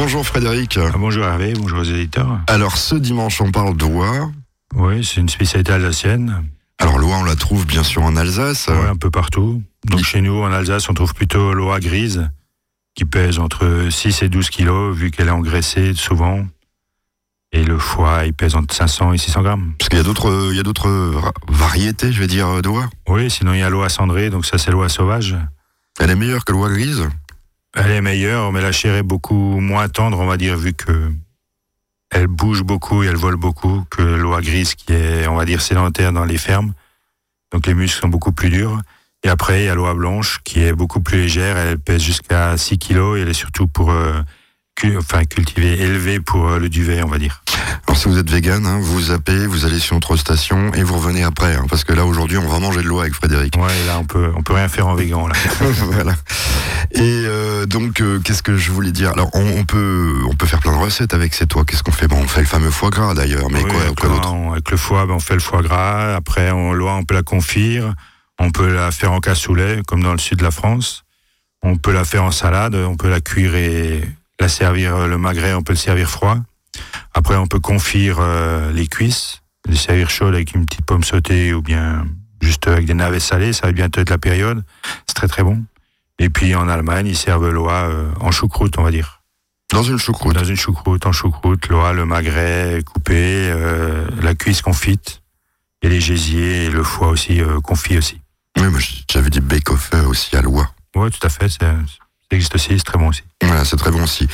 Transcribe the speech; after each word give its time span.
Bonjour 0.00 0.24
Frédéric. 0.24 0.78
Ah, 0.80 0.96
bonjour 0.96 1.24
Hervé, 1.24 1.54
bonjour 1.54 1.80
aux 1.80 1.82
éditeurs. 1.82 2.38
Alors 2.46 2.76
ce 2.76 2.94
dimanche 2.94 3.40
on 3.40 3.50
parle 3.50 3.76
d'oie. 3.76 4.30
Oui, 4.76 5.04
c'est 5.04 5.20
une 5.20 5.28
spécialité 5.28 5.72
alsacienne. 5.72 6.44
Alors 6.78 6.98
l'oie 6.98 7.16
on 7.16 7.24
la 7.24 7.34
trouve 7.34 7.66
bien 7.66 7.82
sûr 7.82 8.04
en 8.04 8.14
Alsace. 8.14 8.68
Oui, 8.70 8.88
un 8.88 8.94
peu 8.94 9.10
partout. 9.10 9.60
Donc 9.86 10.04
chez 10.04 10.20
nous 10.20 10.40
en 10.40 10.52
Alsace 10.52 10.88
on 10.88 10.94
trouve 10.94 11.14
plutôt 11.14 11.52
l'oie 11.52 11.80
grise 11.80 12.30
qui 12.94 13.06
pèse 13.06 13.40
entre 13.40 13.88
6 13.90 14.22
et 14.22 14.28
12 14.28 14.50
kilos 14.50 14.96
vu 14.96 15.10
qu'elle 15.10 15.26
est 15.26 15.32
engraissée 15.32 15.92
souvent. 15.94 16.46
Et 17.50 17.64
le 17.64 17.76
foie, 17.76 18.24
il 18.24 18.34
pèse 18.34 18.54
entre 18.54 18.72
500 18.72 19.14
et 19.14 19.18
600 19.18 19.42
grammes. 19.42 19.72
Parce 19.80 19.88
qu'il 19.88 19.98
y 19.98 20.00
a 20.00 20.04
d'autres, 20.04 20.50
il 20.52 20.56
y 20.56 20.60
a 20.60 20.62
d'autres 20.62 21.32
variétés, 21.48 22.12
je 22.12 22.20
vais 22.20 22.28
dire, 22.28 22.62
d'oie. 22.62 22.88
Oui, 23.08 23.30
sinon 23.30 23.52
il 23.52 23.58
y 23.58 23.62
a 23.64 23.68
l'oie 23.68 23.88
cendrée, 23.88 24.30
donc 24.30 24.46
ça 24.46 24.58
c'est 24.58 24.70
l'oie 24.70 24.88
sauvage. 24.88 25.36
Elle 25.98 26.10
est 26.10 26.16
meilleure 26.16 26.44
que 26.44 26.52
l'oie 26.52 26.70
grise? 26.70 27.08
Elle 27.78 27.92
est 27.92 28.00
meilleure, 28.00 28.52
mais 28.52 28.60
la 28.60 28.72
chair 28.72 28.94
est 28.96 29.02
beaucoup 29.02 29.60
moins 29.60 29.88
tendre, 29.88 30.18
on 30.18 30.26
va 30.26 30.36
dire, 30.36 30.56
vu 30.56 30.72
que 30.72 31.12
elle 32.10 32.26
bouge 32.26 32.62
beaucoup 32.62 33.02
et 33.02 33.06
elle 33.06 33.16
vole 33.16 33.36
beaucoup 33.36 33.84
que 33.90 34.02
l'oie 34.02 34.40
grise 34.40 34.74
qui 34.74 34.92
est, 34.92 35.26
on 35.26 35.36
va 35.36 35.44
dire, 35.44 35.60
sédentaire 35.60 36.12
dans 36.12 36.24
les 36.24 36.38
fermes. 36.38 36.72
Donc 37.52 37.66
les 37.66 37.74
muscles 37.74 38.00
sont 38.00 38.08
beaucoup 38.08 38.32
plus 38.32 38.50
durs. 38.50 38.80
Et 39.24 39.28
après, 39.28 39.62
il 39.62 39.66
y 39.66 39.68
a 39.68 39.74
l'oie 39.74 39.94
blanche 39.94 40.40
qui 40.44 40.62
est 40.62 40.72
beaucoup 40.72 41.00
plus 41.00 41.18
légère. 41.22 41.56
Elle 41.56 41.78
pèse 41.78 42.02
jusqu'à 42.02 42.56
6 42.56 42.78
kilos 42.78 43.18
et 43.18 43.22
elle 43.22 43.28
est 43.28 43.34
surtout 43.34 43.66
pour 43.66 43.90
euh, 43.90 44.20
enfin 44.96 45.24
cultiver, 45.24 45.80
élever 45.80 46.20
pour 46.20 46.48
euh, 46.48 46.58
le 46.58 46.68
duvet, 46.68 47.02
on 47.02 47.08
va 47.08 47.18
dire. 47.18 47.42
Alors 47.86 47.98
si 47.98 48.08
vous 48.08 48.18
êtes 48.18 48.30
vegan, 48.30 48.64
hein, 48.66 48.78
vous 48.80 49.00
zappez, 49.00 49.46
vous 49.46 49.64
allez 49.64 49.78
sur 49.78 49.94
notre 49.96 50.16
station 50.16 50.72
et 50.74 50.82
vous 50.82 50.96
revenez 50.96 51.24
après, 51.24 51.54
hein, 51.54 51.66
parce 51.68 51.84
que 51.84 51.92
là 51.92 52.04
aujourd'hui 52.04 52.38
on 52.38 52.46
va 52.46 52.58
manger 52.58 52.82
de 52.82 52.86
l'eau 52.86 53.00
avec 53.00 53.14
Frédéric. 53.14 53.56
Ouais, 53.56 53.86
là 53.86 53.98
on 53.98 54.04
peut 54.04 54.30
on 54.36 54.42
peut 54.42 54.52
rien 54.52 54.68
faire 54.68 54.86
en 54.86 54.94
vegan 54.94 55.28
là. 55.28 55.34
voilà. 55.90 56.14
Et 56.98 57.22
euh, 57.26 57.64
donc 57.64 58.00
euh, 58.00 58.18
qu'est-ce 58.18 58.42
que 58.42 58.56
je 58.56 58.72
voulais 58.72 58.90
dire? 58.90 59.12
Alors 59.12 59.30
on, 59.34 59.64
peut 59.64 60.14
on 60.28 60.34
peut 60.34 60.46
faire 60.46 60.58
plein 60.58 60.72
de 60.72 60.82
recettes 60.82 61.14
avec 61.14 61.32
cette 61.32 61.54
oie. 61.54 61.64
Qu'est-ce 61.64 61.84
qu'on 61.84 61.92
fait? 61.92 62.08
Bon, 62.08 62.16
on 62.16 62.26
fait 62.26 62.40
le 62.40 62.46
fameux 62.46 62.70
foie 62.70 62.90
gras 62.90 63.14
d'ailleurs, 63.14 63.48
mais 63.50 63.62
quoi, 63.62 63.80
quoi 63.96 64.08
d'autre? 64.08 64.34
Avec 64.50 64.68
le 64.70 64.76
foie, 64.76 65.06
ben, 65.06 65.14
on 65.14 65.20
fait 65.20 65.34
le 65.34 65.40
foie 65.40 65.62
gras. 65.62 66.16
Après, 66.16 66.50
on 66.50 66.72
l'oie, 66.72 66.94
on 66.94 67.04
peut 67.04 67.14
la 67.14 67.22
confire. 67.22 67.94
On 68.40 68.50
peut 68.50 68.72
la 68.72 68.90
faire 68.90 69.12
en 69.12 69.20
cassoulet, 69.20 69.82
comme 69.86 70.02
dans 70.02 70.12
le 70.12 70.18
sud 70.18 70.38
de 70.38 70.44
la 70.44 70.50
France. 70.50 71.04
On 71.62 71.76
peut 71.76 71.92
la 71.92 72.04
faire 72.04 72.24
en 72.24 72.32
salade. 72.32 72.74
On 72.74 72.96
peut 72.96 73.10
la 73.10 73.20
cuire 73.20 73.54
et 73.54 74.02
la 74.40 74.48
servir, 74.48 74.96
euh, 74.96 75.06
le 75.06 75.18
magret, 75.18 75.54
on 75.54 75.62
peut 75.62 75.74
le 75.74 75.78
servir 75.78 76.10
froid. 76.10 76.38
Après, 77.14 77.36
on 77.36 77.46
peut 77.46 77.60
confire 77.60 78.18
euh, 78.20 78.72
les 78.72 78.86
cuisses, 78.86 79.42
les 79.68 79.76
servir 79.76 80.10
chaudes 80.10 80.34
avec 80.34 80.54
une 80.54 80.64
petite 80.64 80.84
pomme 80.84 81.04
sautée 81.04 81.52
ou 81.52 81.62
bien 81.62 82.06
juste 82.40 82.68
avec 82.68 82.86
des 82.86 82.94
navets 82.94 83.20
salés, 83.20 83.52
ça 83.52 83.66
va 83.66 83.72
bientôt 83.72 84.00
être 84.00 84.10
la 84.10 84.18
période. 84.18 84.62
C'est 85.06 85.14
très 85.14 85.28
très 85.28 85.42
bon. 85.42 85.62
Et 86.18 86.30
puis 86.30 86.54
en 86.54 86.68
Allemagne, 86.68 87.06
ils 87.06 87.16
servent 87.16 87.48
l'oie 87.48 87.88
euh, 87.88 88.10
en 88.20 88.30
choucroute, 88.30 88.78
on 88.78 88.82
va 88.82 88.90
dire. 88.90 89.22
Dans 89.70 89.82
une 89.82 89.98
choucroute 89.98 90.34
Dans 90.34 90.44
une 90.44 90.56
choucroute, 90.56 91.06
en 91.06 91.12
choucroute, 91.12 91.68
l'oie, 91.68 91.92
le 91.92 92.06
magret 92.06 92.82
coupé, 92.86 93.52
la 94.22 94.34
cuisse 94.34 94.62
confite, 94.62 95.22
et 95.82 95.90
les 95.90 96.00
gésiers 96.00 96.64
et 96.64 96.70
le 96.70 96.82
foie 96.82 97.08
aussi 97.08 97.42
confit 97.62 97.98
aussi. 97.98 98.18
Oui, 98.56 98.64
mais 98.72 98.80
j'avais 99.10 99.28
dit 99.28 99.40
bake-off 99.40 99.90
aussi 100.06 100.34
à 100.36 100.40
l'oie. 100.40 100.72
Oui, 100.96 101.10
tout 101.10 101.24
à 101.26 101.28
fait, 101.28 101.50
c'est 101.50 101.66
ça 102.30 102.36
existe 102.36 102.54
aussi, 102.56 102.76
c'est 102.76 102.84
très 102.84 102.98
bon 102.98 103.08
aussi. 103.08 103.22
Voilà, 103.42 103.64
c'est 103.64 103.76
très 103.76 103.90
bon 103.90 104.02
aussi. 104.02 104.28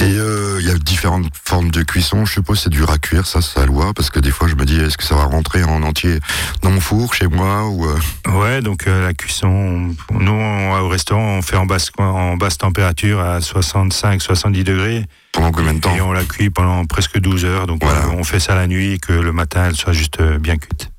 Et 0.00 0.04
euh, 0.04 0.58
il 0.60 0.68
y 0.68 0.70
a 0.70 0.74
différentes 0.74 1.30
formes 1.32 1.70
de 1.70 1.82
cuisson. 1.82 2.26
Je 2.26 2.34
suppose 2.34 2.60
c'est 2.60 2.68
dur 2.68 2.90
à 2.90 2.98
cuire, 2.98 3.26
ça, 3.26 3.40
ça 3.40 3.64
loi, 3.64 3.94
parce 3.94 4.10
que 4.10 4.20
des 4.20 4.30
fois 4.30 4.48
je 4.48 4.54
me 4.54 4.66
dis, 4.66 4.78
est-ce 4.78 4.98
que 4.98 5.04
ça 5.04 5.14
va 5.14 5.24
rentrer 5.24 5.64
en 5.64 5.82
entier 5.82 6.18
dans 6.60 6.70
mon 6.70 6.80
four 6.80 7.14
chez 7.14 7.26
moi 7.26 7.66
ou 7.68 7.86
euh? 7.86 7.98
Ouais, 8.38 8.60
donc 8.60 8.86
euh, 8.86 9.06
la 9.06 9.14
cuisson, 9.14 9.94
nous 10.10 10.32
au 10.32 10.88
restaurant, 10.88 11.38
on 11.38 11.42
fait 11.42 11.56
en 11.56 11.64
basse 11.64 11.90
en 11.96 12.36
basse 12.36 12.58
température 12.58 13.20
à 13.20 13.38
65-70 13.38 14.64
degrés. 14.64 15.06
Pendant 15.32 15.50
combien 15.50 15.72
de 15.72 15.80
temps? 15.80 15.94
Et 15.94 16.02
on 16.02 16.12
la 16.12 16.24
cuit 16.24 16.50
pendant 16.50 16.84
presque 16.84 17.18
12 17.18 17.46
heures. 17.46 17.66
Donc 17.66 17.80
on 18.12 18.24
fait 18.24 18.40
ça 18.40 18.56
la 18.56 18.66
nuit 18.66 18.92
et 18.92 18.98
que 18.98 19.14
le 19.14 19.32
matin 19.32 19.64
elle 19.68 19.76
soit 19.76 19.94
juste 19.94 20.20
bien 20.22 20.58
cuite. 20.58 20.90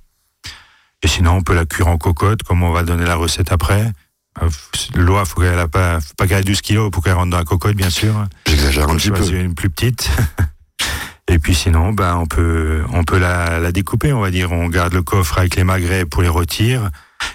Et 1.03 1.08
sinon, 1.08 1.34
on 1.34 1.41
peut 1.41 1.56
la 1.56 1.66
cuire 1.66 1.88
en 1.88 1.97
cocotte, 1.97 2.44
comme 2.44 2.62
on 2.62 2.72
va 2.74 2.84
donner 2.84 3.06
la 3.06 3.16
recette 3.16 3.51
après. 3.51 3.94
Euh, 4.41 4.50
L'oie, 4.95 5.25
faut 5.25 5.41
qu'elle 5.41 5.59
a 5.59 5.67
pas, 5.67 6.00
faut 6.00 6.13
pas 6.17 6.27
qu'elle 6.27 6.39
ait 6.39 6.44
12 6.44 6.61
kilos 6.61 6.91
pour 6.91 7.03
qu'elle 7.03 7.13
rentre 7.13 7.29
dans 7.29 7.38
la 7.38 7.44
cocotte, 7.44 7.75
bien 7.75 7.89
sûr. 7.89 8.13
J'exagère 8.47 8.89
un 8.89 8.95
petit 8.95 9.11
peu. 9.11 9.27
une 9.33 9.55
plus 9.55 9.69
petite. 9.69 10.09
Et 11.27 11.38
puis 11.38 11.53
sinon, 11.53 11.94
ben, 11.94 12.16
on 12.16 12.25
peut, 12.25 12.83
on 12.91 13.03
peut 13.03 13.19
la, 13.19 13.59
la, 13.59 13.72
découper, 13.72 14.13
on 14.13 14.19
va 14.19 14.31
dire. 14.31 14.51
On 14.51 14.67
garde 14.67 14.94
le 14.94 15.03
coffre 15.03 15.38
avec 15.38 15.55
les 15.55 15.63
magrets 15.63 16.05
pour 16.05 16.23
les 16.23 16.27
rôtir. 16.27 16.89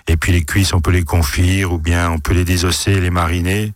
Et 0.08 0.16
puis 0.16 0.32
les 0.32 0.44
cuisses, 0.44 0.74
on 0.74 0.80
peut 0.80 0.90
les 0.90 1.04
confire, 1.04 1.72
ou 1.72 1.78
bien 1.78 2.10
on 2.10 2.18
peut 2.18 2.34
les 2.34 2.44
désosser, 2.44 3.00
les 3.00 3.10
mariner, 3.10 3.72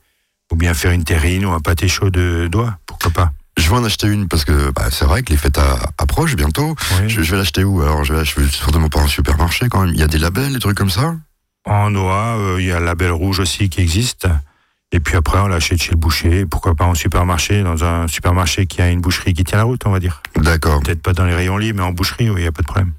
ou 0.50 0.56
bien 0.56 0.74
faire 0.74 0.90
une 0.90 1.04
terrine 1.04 1.44
ou 1.44 1.52
un 1.52 1.60
pâté 1.60 1.86
chaud 1.86 2.10
de 2.10 2.48
doigts. 2.50 2.78
Pourquoi 2.86 3.12
pas? 3.12 3.32
Je 3.56 3.68
vais 3.68 3.76
en 3.76 3.84
acheter 3.84 4.06
une 4.06 4.28
parce 4.28 4.44
que 4.44 4.70
bah, 4.70 4.88
c'est 4.90 5.04
vrai 5.04 5.22
que 5.22 5.30
les 5.30 5.36
fêtes 5.36 5.58
approchent 5.98 6.36
bientôt. 6.36 6.76
Je, 7.06 7.20
vais 7.20 7.36
l'acheter 7.36 7.64
où? 7.64 7.82
Alors 7.82 8.04
je 8.04 8.14
vais, 8.14 8.24
je 8.24 8.40
vais 8.40 8.48
certainement 8.48 8.88
pas 8.88 9.00
un 9.00 9.08
supermarché 9.08 9.68
quand 9.68 9.84
même. 9.84 9.94
Il 9.94 10.00
y 10.00 10.02
a 10.02 10.06
des 10.06 10.18
labels, 10.18 10.52
des 10.52 10.60
trucs 10.60 10.76
comme 10.76 10.90
ça? 10.90 11.16
En 11.64 11.90
noix, 11.90 12.36
euh, 12.38 12.56
il 12.60 12.66
y 12.66 12.72
a 12.72 12.80
la 12.80 12.94
belle 12.94 13.12
rouge 13.12 13.40
aussi 13.40 13.68
qui 13.68 13.80
existe. 13.80 14.26
Et 14.90 15.00
puis 15.00 15.16
après, 15.16 15.38
on 15.38 15.48
l'achète 15.48 15.82
chez 15.82 15.90
le 15.90 15.98
boucher. 15.98 16.46
Pourquoi 16.46 16.74
pas 16.74 16.86
en 16.86 16.94
supermarché, 16.94 17.62
dans 17.62 17.84
un 17.84 18.08
supermarché 18.08 18.66
qui 18.66 18.80
a 18.80 18.88
une 18.88 19.00
boucherie 19.00 19.34
qui 19.34 19.44
tient 19.44 19.58
la 19.58 19.64
route, 19.64 19.82
on 19.84 19.90
va 19.90 20.00
dire. 20.00 20.22
D'accord. 20.36 20.80
Peut-être 20.82 21.02
pas 21.02 21.12
dans 21.12 21.26
les 21.26 21.34
rayons 21.34 21.58
libres, 21.58 21.78
mais 21.78 21.84
en 21.84 21.92
boucherie, 21.92 22.24
il 22.24 22.34
n'y 22.34 22.46
a 22.46 22.52
pas 22.52 22.62
de 22.62 22.66
problème. 22.66 22.92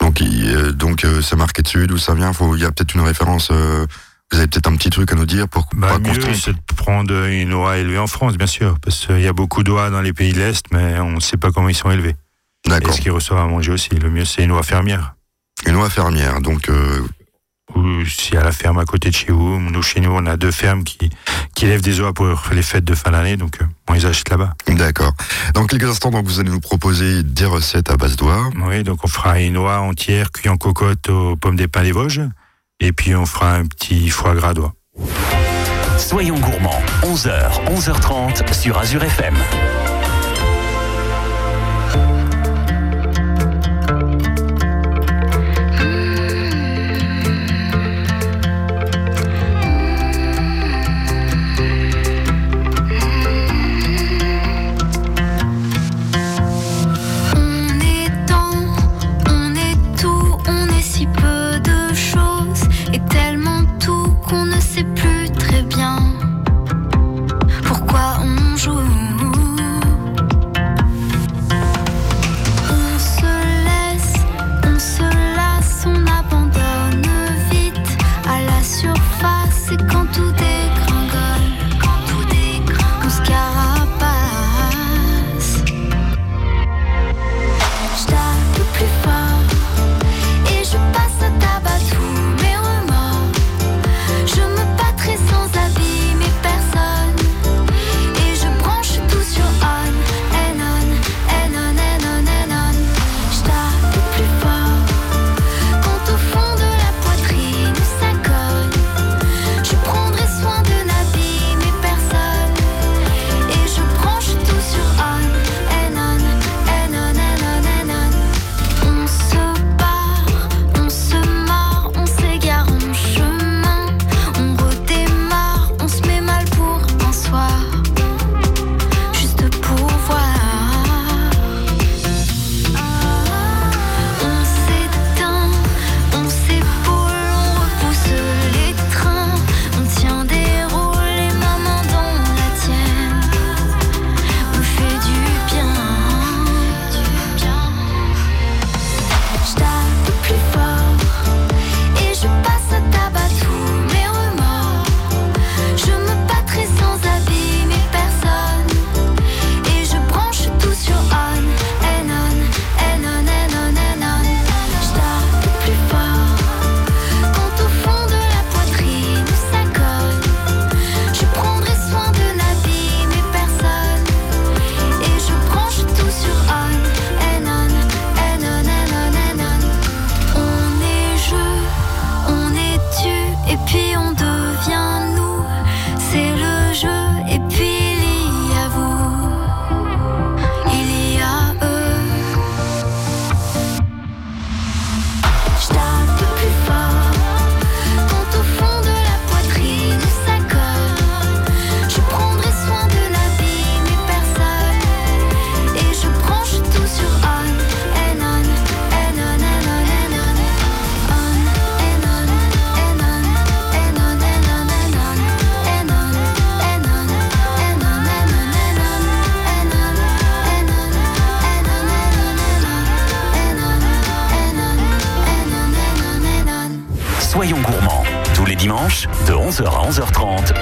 Donc, 0.00 0.20
euh, 0.22 0.72
donc 0.72 1.04
euh, 1.04 1.22
c'est 1.22 1.36
marqué 1.36 1.62
dessus, 1.62 1.86
d'où 1.86 1.98
ça 1.98 2.14
vient? 2.14 2.32
Il 2.54 2.60
y 2.60 2.64
a 2.64 2.72
peut-être 2.72 2.94
une 2.94 3.02
référence. 3.02 3.52
vous 3.52 4.38
avez 4.38 4.48
peut-être 4.48 4.66
un 4.66 4.76
petit 4.76 4.90
truc 4.90 5.12
à 5.12 5.14
nous 5.14 5.26
dire 5.26 5.46
pour 5.48 5.68
bah, 5.76 5.88
pas 5.88 5.98
mieux, 6.00 6.34
c'est 6.34 6.52
de 6.52 6.74
prendre 6.74 7.14
une 7.26 7.54
oie 7.54 7.78
élevée 7.78 7.98
en 7.98 8.08
France, 8.08 8.36
bien 8.36 8.48
sûr, 8.48 8.80
parce 8.80 9.06
qu'il 9.06 9.20
y 9.20 9.28
a 9.28 9.32
beaucoup 9.32 9.62
d'oies 9.62 9.90
dans 9.90 10.00
les 10.00 10.12
pays 10.12 10.32
de 10.32 10.38
l'Est, 10.38 10.64
mais 10.72 10.98
on 10.98 11.12
ne 11.12 11.20
sait 11.20 11.36
pas 11.36 11.52
comment 11.52 11.68
ils 11.68 11.76
sont 11.76 11.92
élevés. 11.92 12.16
D'accord. 12.66 12.92
Et 12.92 12.96
ce 12.96 13.00
qu'ils 13.00 13.12
reçoivent 13.12 13.38
à 13.38 13.46
manger 13.46 13.70
aussi. 13.70 13.90
Le 13.90 14.10
mieux, 14.10 14.24
c'est 14.24 14.42
une 14.42 14.50
oie 14.50 14.64
fermière. 14.64 15.14
Une 15.66 15.76
oie 15.76 15.90
fermière, 15.90 16.40
donc 16.40 16.68
ou 17.74 18.04
si 18.04 18.36
à 18.36 18.42
la 18.42 18.52
ferme 18.52 18.78
à 18.78 18.84
côté 18.84 19.10
de 19.10 19.14
chez 19.14 19.32
vous. 19.32 19.58
Nous, 19.58 19.82
chez 19.82 20.00
nous, 20.00 20.10
on 20.10 20.26
a 20.26 20.36
deux 20.36 20.50
fermes 20.50 20.84
qui, 20.84 21.10
qui 21.54 21.66
élèvent 21.66 21.82
des 21.82 22.00
oies 22.00 22.12
pour 22.12 22.26
les 22.52 22.62
fêtes 22.62 22.84
de 22.84 22.94
fin 22.94 23.10
d'année, 23.10 23.36
donc 23.36 23.60
euh, 23.60 23.64
on 23.88 23.94
les 23.94 24.06
achète 24.06 24.30
là-bas. 24.30 24.54
D'accord. 24.68 25.12
Dans 25.54 25.66
quelques 25.66 25.88
instants, 25.88 26.10
donc, 26.10 26.26
vous 26.26 26.40
allez 26.40 26.50
nous 26.50 26.60
proposer 26.60 27.22
des 27.22 27.46
recettes 27.46 27.90
à 27.90 27.96
base 27.96 28.16
d'oie. 28.16 28.50
Oui, 28.66 28.82
donc 28.82 29.04
on 29.04 29.08
fera 29.08 29.40
une 29.40 29.56
oie 29.56 29.80
entière 29.80 30.30
cuite 30.32 30.50
en 30.50 30.56
cocotte 30.56 31.08
aux 31.08 31.36
pommes 31.36 31.56
des 31.56 31.68
pins 31.68 31.82
des 31.82 31.92
Vosges, 31.92 32.22
et 32.80 32.92
puis 32.92 33.14
on 33.14 33.26
fera 33.26 33.54
un 33.54 33.66
petit 33.66 34.08
foie 34.10 34.34
gras 34.34 34.54
d'oie. 34.54 34.74
Soyons 35.98 36.38
gourmands, 36.38 36.82
11h, 37.02 37.64
11h30 37.66 38.54
sur 38.54 38.78
Azure 38.78 39.04
FM. 39.04 39.34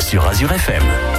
Sur 0.08 0.24
Azure 0.26 0.52
FM. 0.52 1.17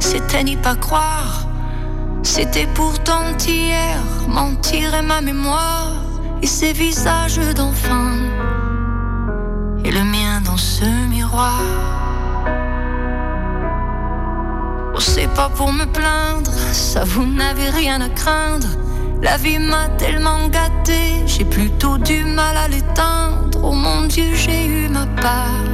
C'était 0.00 0.44
n'y 0.44 0.56
pas 0.56 0.76
croire. 0.76 1.46
C'était 2.22 2.66
pourtant 2.74 3.36
hier, 3.46 3.98
mentir 4.28 5.02
ma 5.02 5.20
mémoire 5.20 5.92
et 6.42 6.46
ses 6.46 6.72
visages 6.72 7.38
d'enfant 7.54 8.12
et 9.84 9.90
le 9.90 10.04
mien 10.04 10.40
dans 10.44 10.56
ce 10.56 10.84
miroir. 11.08 11.60
Oh, 14.94 15.00
c'est 15.00 15.32
pas 15.34 15.50
pour 15.50 15.72
me 15.72 15.84
plaindre, 15.84 16.52
ça 16.72 17.04
vous 17.04 17.26
n'avez 17.26 17.68
rien 17.70 18.00
à 18.00 18.08
craindre. 18.08 18.68
La 19.22 19.36
vie 19.36 19.58
m'a 19.58 19.88
tellement 19.98 20.48
gâté, 20.48 21.00
j'ai 21.26 21.44
plutôt 21.44 21.98
du 21.98 22.24
mal 22.24 22.56
à 22.56 22.68
l'éteindre. 22.68 23.58
Oh 23.62 23.72
mon 23.72 24.06
Dieu, 24.06 24.34
j'ai 24.34 24.66
eu 24.66 24.88
ma 24.88 25.06
part, 25.20 25.48
et 25.48 25.73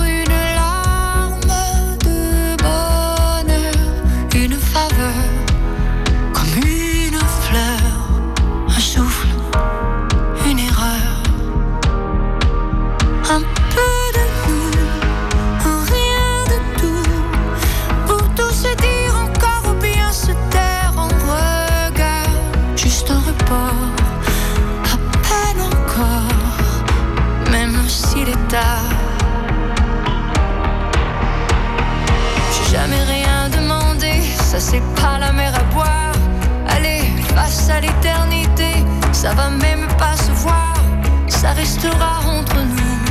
restera 41.61 42.21
entre 42.25 42.57
nous. 42.73 43.01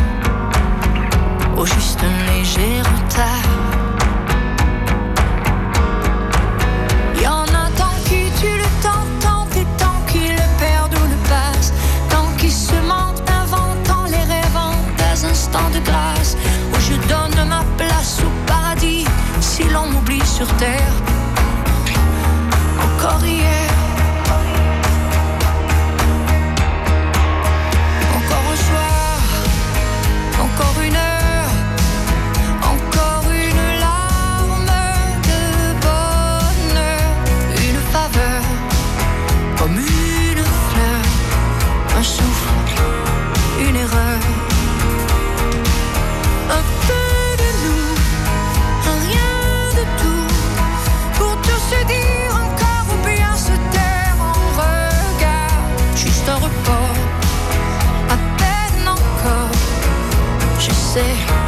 Au 1.60 1.64
juste 1.64 2.00
un 2.02 2.32
léger 2.32 2.80
retard. 2.80 3.59
Je 60.90 61.39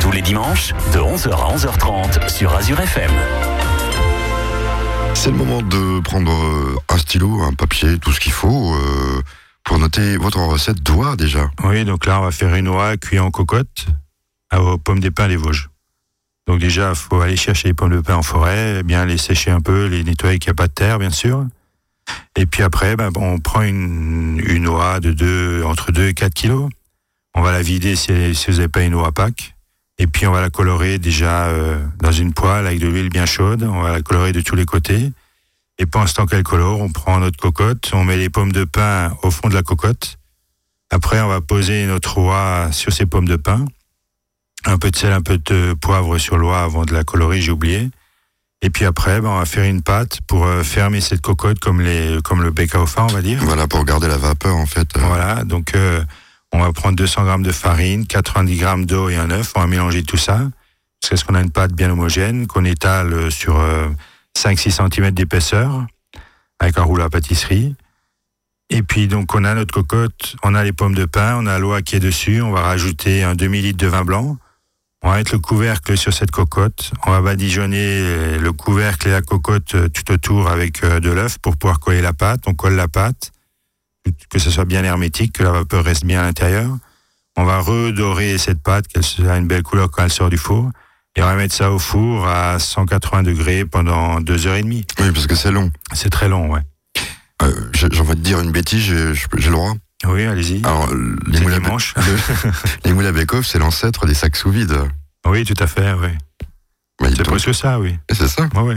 Tous 0.00 0.10
les 0.10 0.20
dimanches, 0.20 0.74
de 0.92 0.98
11h 0.98 1.30
à 1.30 1.56
11h30 1.56 2.28
sur 2.28 2.54
Azure 2.54 2.78
FM. 2.80 3.10
C'est 5.14 5.30
le 5.30 5.36
moment 5.36 5.62
de 5.62 6.00
prendre 6.00 6.30
euh, 6.30 6.76
un 6.90 6.98
stylo, 6.98 7.40
un 7.42 7.54
papier, 7.54 7.98
tout 7.98 8.12
ce 8.12 8.20
qu'il 8.20 8.32
faut 8.32 8.74
euh, 8.74 9.22
pour 9.64 9.78
noter 9.78 10.18
votre 10.18 10.38
recette 10.40 10.82
d'oie 10.82 11.16
déjà. 11.16 11.50
Oui, 11.64 11.84
donc 11.84 12.04
là, 12.04 12.20
on 12.20 12.24
va 12.24 12.30
faire 12.30 12.54
une 12.54 12.68
oie 12.68 12.96
cuite 12.98 13.20
en 13.20 13.30
cocotte 13.30 13.86
aux 14.54 14.76
pommes 14.76 15.00
des 15.00 15.10
pins 15.10 15.28
des 15.28 15.36
Vosges. 15.36 15.70
Donc 16.46 16.58
déjà, 16.58 16.90
il 16.90 16.96
faut 16.96 17.20
aller 17.20 17.36
chercher 17.36 17.68
les 17.68 17.74
pommes 17.74 17.96
de 17.96 18.00
pin 18.00 18.16
en 18.16 18.22
forêt, 18.22 18.82
bien 18.82 19.06
les 19.06 19.16
sécher 19.16 19.50
un 19.50 19.60
peu, 19.60 19.86
les 19.86 20.04
nettoyer 20.04 20.38
qu'il 20.40 20.50
n'y 20.50 20.56
a 20.56 20.60
pas 20.60 20.68
de 20.68 20.74
terre, 20.74 20.98
bien 20.98 21.10
sûr. 21.10 21.46
Et 22.36 22.44
puis 22.44 22.62
après, 22.62 22.96
ben, 22.96 23.10
on 23.16 23.38
prend 23.38 23.62
une, 23.62 24.42
une 24.44 24.68
oie 24.68 25.00
de 25.00 25.12
deux, 25.12 25.62
entre 25.64 25.90
2 25.90 26.08
et 26.08 26.14
4 26.14 26.34
kilos. 26.34 26.68
On 27.34 27.42
va 27.42 27.52
la 27.52 27.62
vider 27.62 27.96
si, 27.96 28.34
si 28.34 28.50
vous 28.50 28.56
n'avez 28.56 28.68
pas 28.68 28.82
une 28.82 28.94
oie 28.94 29.12
Pâques. 29.12 29.54
Et 29.98 30.06
puis 30.06 30.26
on 30.26 30.32
va 30.32 30.40
la 30.40 30.50
colorer 30.50 30.98
déjà 30.98 31.46
euh, 31.46 31.80
dans 32.00 32.12
une 32.12 32.32
poêle 32.32 32.66
avec 32.66 32.78
de 32.80 32.88
l'huile 32.88 33.08
bien 33.08 33.26
chaude. 33.26 33.62
On 33.62 33.82
va 33.82 33.92
la 33.92 34.02
colorer 34.02 34.32
de 34.32 34.40
tous 34.40 34.56
les 34.56 34.64
côtés. 34.64 35.12
Et 35.78 35.86
pendant 35.86 36.06
ce 36.06 36.14
temps 36.14 36.26
qu'elle 36.26 36.42
colore, 36.42 36.80
on 36.80 36.90
prend 36.90 37.18
notre 37.18 37.38
cocotte, 37.38 37.90
on 37.92 38.04
met 38.04 38.16
les 38.16 38.28
pommes 38.28 38.52
de 38.52 38.64
pin 38.64 39.16
au 39.22 39.30
fond 39.30 39.48
de 39.48 39.54
la 39.54 39.62
cocotte. 39.62 40.18
Après, 40.90 41.20
on 41.20 41.28
va 41.28 41.40
poser 41.40 41.86
notre 41.86 42.18
oie 42.18 42.68
sur 42.72 42.92
ces 42.92 43.06
pommes 43.06 43.28
de 43.28 43.36
pin. 43.36 43.64
Un 44.64 44.78
peu 44.78 44.90
de 44.90 44.96
sel, 44.96 45.12
un 45.12 45.22
peu 45.22 45.38
de 45.38 45.74
poivre 45.74 46.18
sur 46.18 46.36
l'oie 46.36 46.62
avant 46.62 46.84
de 46.84 46.92
la 46.92 47.02
colorer, 47.02 47.40
j'ai 47.40 47.50
oublié. 47.50 47.90
Et 48.60 48.70
puis 48.70 48.84
après, 48.84 49.20
ben, 49.20 49.30
on 49.30 49.38
va 49.38 49.44
faire 49.44 49.64
une 49.64 49.82
pâte 49.82 50.20
pour 50.28 50.46
euh, 50.46 50.62
fermer 50.62 51.00
cette 51.00 51.20
cocotte 51.20 51.58
comme, 51.58 51.80
les, 51.80 52.18
comme 52.22 52.42
le 52.42 52.50
bec 52.50 52.74
à 52.74 52.80
on 52.80 53.06
va 53.06 53.22
dire. 53.22 53.40
Voilà, 53.42 53.66
pour 53.66 53.84
garder 53.84 54.06
la 54.06 54.18
vapeur 54.18 54.54
en 54.54 54.66
fait. 54.66 54.86
Voilà, 54.96 55.42
donc 55.42 55.74
euh, 55.74 56.04
on 56.52 56.60
va 56.60 56.72
prendre 56.72 56.96
200 56.96 57.24
grammes 57.24 57.42
de 57.42 57.52
farine, 57.52 58.06
90 58.06 58.56
grammes 58.56 58.86
d'eau 58.86 59.08
et 59.08 59.16
un 59.16 59.30
œuf. 59.30 59.52
On 59.56 59.60
va 59.60 59.66
mélanger 59.66 60.02
tout 60.02 60.16
ça 60.16 60.40
jusqu'à 61.02 61.16
ce 61.16 61.24
qu'on 61.24 61.34
a 61.34 61.40
une 61.40 61.50
pâte 61.50 61.72
bien 61.72 61.90
homogène 61.90 62.46
qu'on 62.46 62.64
étale 62.64 63.12
euh, 63.12 63.30
sur 63.30 63.58
euh, 63.58 63.88
5-6 64.38 64.88
cm 64.90 65.10
d'épaisseur 65.10 65.86
avec 66.60 66.78
un 66.78 66.82
rouleau 66.82 67.04
à 67.04 67.10
pâtisserie. 67.10 67.74
Et 68.70 68.82
puis 68.82 69.08
donc 69.08 69.34
on 69.34 69.44
a 69.44 69.54
notre 69.54 69.74
cocotte, 69.74 70.36
on 70.42 70.54
a 70.54 70.64
les 70.64 70.72
pommes 70.72 70.94
de 70.94 71.04
pin, 71.04 71.36
on 71.38 71.46
a 71.46 71.58
l'oie 71.58 71.82
qui 71.82 71.96
est 71.96 72.00
dessus. 72.00 72.40
On 72.40 72.52
va 72.52 72.62
rajouter 72.62 73.22
un 73.22 73.34
demi 73.34 73.60
litre 73.60 73.78
de 73.78 73.88
vin 73.88 74.04
blanc. 74.04 74.38
On 75.04 75.10
va 75.10 75.16
mettre 75.16 75.32
le 75.32 75.40
couvercle 75.40 75.96
sur 75.98 76.14
cette 76.14 76.30
cocotte. 76.30 76.92
On 77.06 77.10
va 77.10 77.20
badigeonner 77.20 78.38
le 78.38 78.52
couvercle 78.52 79.08
et 79.08 79.10
la 79.10 79.20
cocotte 79.20 79.74
euh, 79.74 79.88
tout 79.88 80.12
autour 80.12 80.48
avec 80.48 80.84
euh, 80.84 81.00
de 81.00 81.10
l'œuf 81.10 81.38
pour 81.38 81.56
pouvoir 81.56 81.80
coller 81.80 82.00
la 82.00 82.12
pâte. 82.12 82.42
On 82.46 82.54
colle 82.54 82.74
la 82.74 82.86
pâte 82.86 83.32
que 84.30 84.38
ce 84.38 84.50
soit 84.50 84.64
bien 84.64 84.84
hermétique, 84.84 85.34
que 85.34 85.42
la 85.42 85.52
vapeur 85.52 85.84
reste 85.84 86.04
bien 86.04 86.20
à 86.20 86.24
l'intérieur. 86.24 86.70
On 87.36 87.44
va 87.44 87.60
redorer 87.60 88.36
cette 88.38 88.62
pâte, 88.62 88.86
qu'elle 88.88 89.28
a 89.28 89.36
une 89.36 89.46
belle 89.46 89.62
couleur 89.62 89.90
quand 89.90 90.04
elle 90.04 90.12
sort 90.12 90.30
du 90.30 90.36
four. 90.36 90.70
Et 91.16 91.22
on 91.22 91.26
va 91.26 91.34
mettre 91.34 91.54
ça 91.54 91.70
au 91.70 91.78
four 91.78 92.26
à 92.26 92.58
180 92.58 93.22
degrés 93.22 93.64
pendant 93.64 94.20
deux 94.20 94.46
heures 94.46 94.56
et 94.56 94.62
demie. 94.62 94.86
Oui, 94.98 95.10
parce 95.12 95.26
que 95.26 95.34
c'est 95.34 95.50
long. 95.50 95.70
C'est 95.92 96.10
très 96.10 96.28
long, 96.28 96.50
ouais. 96.50 96.60
Euh, 97.42 97.70
j'ai 97.74 97.86
envie 98.00 98.14
de 98.14 98.20
dire 98.20 98.40
une 98.40 98.52
bêtise, 98.52 98.82
j'ai 98.82 99.12
le 99.32 99.50
droit. 99.50 99.74
Oui, 100.06 100.24
allez-y. 100.24 100.64
Alors, 100.64 100.88
les 100.92 101.38
C'est 101.38 101.44
moules, 101.44 101.52
à, 101.52 101.58
dimanche. 101.58 101.94
les 102.84 102.92
moules 102.92 103.06
à 103.06 103.42
c'est 103.42 103.58
l'ancêtre 103.58 104.06
des 104.06 104.14
sacs 104.14 104.36
sous 104.36 104.50
vide. 104.50 104.76
Oui, 105.26 105.44
tout 105.44 105.54
à 105.62 105.66
fait, 105.66 105.92
oui. 105.92 106.08
C'est 107.14 107.24
presque 107.24 107.54
ça, 107.54 107.78
oui. 107.78 107.96
C'est 108.10 108.28
ça 108.28 108.48
Ouais, 108.54 108.62
ouais. 108.62 108.74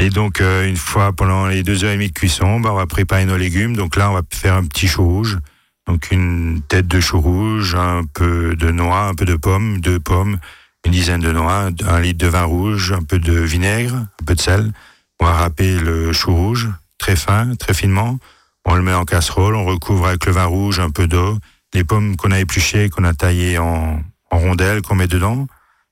Et 0.00 0.08
donc, 0.08 0.40
euh, 0.40 0.66
une 0.66 0.78
fois 0.78 1.12
pendant 1.12 1.46
les 1.46 1.62
deux 1.62 1.84
heures 1.84 1.90
et 1.90 1.96
demie 1.96 2.08
de 2.08 2.14
cuisson, 2.14 2.58
bah, 2.58 2.70
on 2.72 2.76
va 2.76 2.86
préparer 2.86 3.26
nos 3.26 3.36
légumes. 3.36 3.76
Donc 3.76 3.96
là, 3.96 4.10
on 4.10 4.14
va 4.14 4.22
faire 4.32 4.54
un 4.54 4.64
petit 4.64 4.88
chou 4.88 5.04
rouge. 5.04 5.38
Donc 5.86 6.10
une 6.10 6.62
tête 6.66 6.88
de 6.88 7.00
chou 7.00 7.20
rouge, 7.20 7.74
un 7.74 8.04
peu 8.04 8.56
de 8.56 8.70
noix, 8.70 9.08
un 9.08 9.14
peu 9.14 9.26
de 9.26 9.36
pommes, 9.36 9.78
deux 9.80 10.00
pommes, 10.00 10.38
une 10.86 10.92
dizaine 10.92 11.20
de 11.20 11.30
noix, 11.32 11.68
un 11.86 12.00
litre 12.00 12.18
de 12.18 12.28
vin 12.28 12.44
rouge, 12.44 12.92
un 12.92 13.02
peu 13.02 13.18
de 13.18 13.34
vinaigre, 13.40 13.94
un 13.94 14.24
peu 14.24 14.34
de 14.34 14.40
sel. 14.40 14.72
On 15.20 15.26
va 15.26 15.32
râper 15.32 15.78
le 15.78 16.14
chou 16.14 16.34
rouge 16.34 16.70
très 16.96 17.14
fin, 17.14 17.54
très 17.56 17.74
finement. 17.74 18.18
On 18.64 18.76
le 18.76 18.82
met 18.82 18.94
en 18.94 19.04
casserole, 19.04 19.54
on 19.54 19.66
recouvre 19.66 20.06
avec 20.06 20.24
le 20.24 20.32
vin 20.32 20.46
rouge, 20.46 20.80
un 20.80 20.90
peu 20.90 21.08
d'eau, 21.08 21.36
les 21.74 21.84
pommes 21.84 22.16
qu'on 22.16 22.30
a 22.30 22.40
épluchées, 22.40 22.88
qu'on 22.88 23.04
a 23.04 23.12
taillées 23.12 23.58
en, 23.58 24.00
rondelles, 24.30 24.80
qu'on 24.80 24.94
met 24.94 25.08
dedans, 25.08 25.46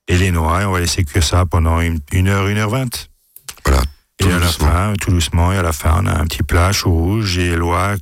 et 0.06 0.16
les 0.16 0.30
noix. 0.30 0.62
Et 0.62 0.64
on 0.64 0.72
va 0.72 0.80
laisser 0.80 1.04
cuire 1.04 1.24
ça 1.24 1.44
pendant 1.44 1.82
une, 1.82 1.98
une 2.12 2.28
heure, 2.28 2.46
une 2.46 2.56
heure 2.56 2.70
vingt. 2.70 3.10
Voilà. 3.66 3.82
Et 4.20 4.24
Tout 4.24 4.30
à 4.30 4.38
la 4.38 4.46
fin, 4.48 4.92
tout 5.00 5.10
doucement, 5.10 5.52
et 5.52 5.56
à 5.58 5.62
la 5.62 5.72
fin, 5.72 6.00
on 6.02 6.06
a 6.06 6.18
un 6.18 6.24
petit 6.24 6.42
plat 6.42 6.72
chou 6.72 6.90
rouge 6.90 7.38
et 7.38 7.54
l'oie 7.56 7.94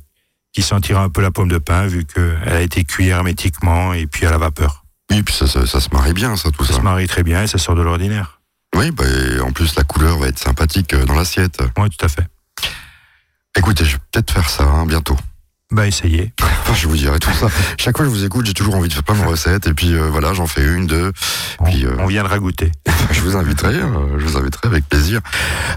qui 0.53 0.61
sentira 0.63 1.03
un 1.03 1.09
peu 1.09 1.21
la 1.21 1.29
pomme 1.29 1.49
de 1.49 1.59
pin 1.59 1.85
vu 1.85 2.05
qu'elle 2.05 2.41
a 2.47 2.61
été 2.61 2.83
cuite 2.83 3.09
hermétiquement 3.09 3.93
et 3.93 4.07
puis 4.07 4.25
à 4.25 4.31
la 4.31 4.37
vapeur. 4.39 4.83
Oui, 5.11 5.21
puis 5.21 5.33
ça, 5.33 5.45
ça, 5.47 5.65
ça 5.67 5.79
se 5.79 5.89
marie 5.93 6.13
bien, 6.13 6.35
ça, 6.35 6.49
tout 6.51 6.65
Ça 6.65 6.73
ça. 6.73 6.79
se 6.79 6.83
marie 6.83 7.07
très 7.07 7.23
bien 7.23 7.43
et 7.43 7.47
ça 7.47 7.57
sort 7.59 7.75
de 7.75 7.81
l'ordinaire. 7.83 8.41
Oui, 8.75 8.91
bah, 8.91 9.05
et 9.07 9.39
en 9.39 9.51
plus, 9.51 9.75
la 9.75 9.83
couleur 9.83 10.17
va 10.17 10.27
être 10.27 10.39
sympathique 10.39 10.93
euh, 10.93 11.05
dans 11.05 11.13
l'assiette. 11.13 11.61
Oui, 11.77 11.89
tout 11.89 12.05
à 12.05 12.09
fait. 12.09 12.25
Écoutez, 13.55 13.85
je 13.85 13.93
vais 13.93 14.01
peut-être 14.11 14.31
faire 14.31 14.49
ça 14.49 14.63
hein, 14.63 14.85
bientôt. 14.85 15.17
Bah 15.71 15.85
essayez. 15.85 16.31
Je 16.73 16.87
vous 16.87 16.95
dirai 16.95 17.19
tout 17.19 17.31
ça. 17.33 17.47
Chaque 17.77 17.97
fois 17.97 18.05
que 18.05 18.11
je 18.11 18.17
vous 18.17 18.25
écoute, 18.25 18.45
j'ai 18.45 18.53
toujours 18.53 18.75
envie 18.75 18.87
de 18.87 18.93
faire 18.93 19.03
plein 19.03 19.15
de 19.15 19.27
recettes. 19.27 19.67
Et 19.67 19.73
puis 19.73 19.93
euh, 19.93 20.09
voilà, 20.09 20.33
j'en 20.33 20.47
fais 20.47 20.63
une, 20.63 20.87
deux. 20.87 21.11
Puis, 21.65 21.85
euh, 21.85 21.95
on 21.99 22.07
viendra 22.07 22.39
goûter. 22.39 22.71
je 23.11 23.21
vous 23.21 23.35
inviterai, 23.35 23.75
euh, 23.75 24.17
je 24.17 24.25
vous 24.25 24.37
inviterai 24.37 24.67
avec 24.67 24.87
plaisir. 24.87 25.21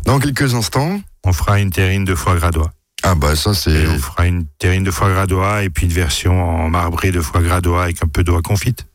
Dans 0.05 0.19
quelques 0.19 0.55
instants. 0.55 1.01
On 1.23 1.35
fera 1.35 1.61
une 1.61 1.71
terrine 1.71 2.07
de 2.07 2.15
foie 2.15 2.37
gradois. 2.37 2.73
Ah 3.03 3.15
bah 3.15 3.37
ça 3.37 3.53
c'est. 3.53 3.87
On 3.89 3.99
fera 3.99 4.27
une 4.27 4.47
terrine 4.59 4.85
de 4.85 4.91
foie 4.91 5.09
gras 5.09 5.27
gradois 5.27 5.63
et 5.65 5.71
puis 5.71 5.87
une 5.87 5.93
version 5.93 6.43
en 6.43 6.71
marbré 6.71 7.11
de 7.11 7.21
foie 7.21 7.41
gras 7.41 7.61
gradois 7.61 7.85
avec 7.85 8.03
un 8.03 8.07
peu 8.07 8.25
d'oie 8.25 8.41
confite. 8.41 8.87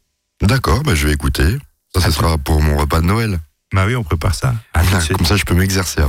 D'accord, 0.41 0.81
bah 0.81 0.95
je 0.95 1.05
vais 1.07 1.13
écouter. 1.13 1.57
Ça, 1.93 2.01
ce 2.01 2.11
sera 2.11 2.37
pour 2.37 2.61
mon 2.61 2.77
repas 2.77 3.01
de 3.01 3.05
Noël. 3.05 3.39
Bah 3.73 3.83
oui, 3.85 3.95
on 3.95 4.03
prépare 4.03 4.33
ça. 4.33 4.55
Ah, 4.73 4.81
comme 5.15 5.25
ça, 5.25 5.35
je 5.35 5.43
peux 5.43 5.53
m'exercer. 5.53 6.01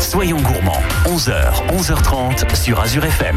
Soyons 0.00 0.40
gourmands, 0.40 0.82
11h, 1.06 1.66
11h30 1.76 2.54
sur 2.54 2.80
Azure 2.80 3.04
FM. 3.04 3.36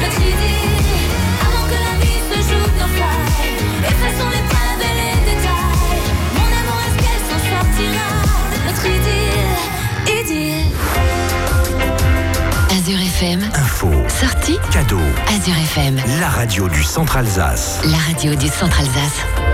Notre 0.00 0.20
idée, 0.20 0.62
avant 1.42 1.64
que 1.68 1.74
la 1.74 1.94
vie 2.04 2.20
ne 2.30 2.36
joue 2.42 2.68
dans 2.78 2.86
le 2.86 2.92
fly, 2.92 3.18
effaçons 3.88 4.30
les 4.30 4.44
preuves 4.50 4.82
et 4.82 4.94
les 5.00 5.16
détails. 5.24 6.04
Mon 6.34 6.48
amour, 6.60 6.78
est-ce 6.86 6.96
qu'elle 7.02 7.22
se 7.26 7.32
ressortira? 7.34 8.08
Notre 8.66 8.86
idée, 8.86 9.34
idée. 10.20 10.64
Azure 12.70 13.00
FM, 13.00 13.40
info, 13.54 13.90
sortie, 14.08 14.58
cadeau. 14.70 15.00
Azure 15.28 15.56
FM, 15.56 16.00
la 16.20 16.28
radio 16.28 16.68
du 16.68 16.82
Centre 16.82 17.16
Alsace. 17.16 17.80
La 17.84 17.98
radio 17.98 18.34
du 18.34 18.48
Centre 18.48 18.78
Alsace. 18.80 19.45